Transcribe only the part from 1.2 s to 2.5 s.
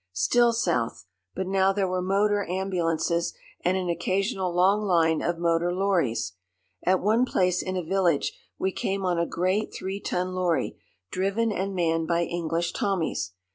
But now there were motor